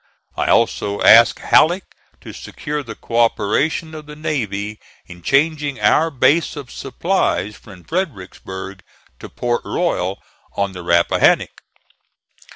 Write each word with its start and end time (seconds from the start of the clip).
I 0.35 0.47
also 0.47 0.99
asked 1.03 1.37
Halleck 1.37 1.83
to 2.21 2.33
secure 2.33 2.81
the 2.81 2.95
cooperation 2.95 3.93
of 3.93 4.07
the 4.07 4.15
navy 4.15 4.79
in 5.05 5.21
changing 5.21 5.79
our 5.79 6.09
base 6.09 6.55
of 6.55 6.71
supplies 6.71 7.55
from 7.55 7.83
Fredericksburg 7.83 8.81
to 9.19 9.29
Port 9.29 9.61
Royal, 9.63 10.19
on 10.57 10.71
the 10.71 10.81
Rappahannock. 10.81 11.61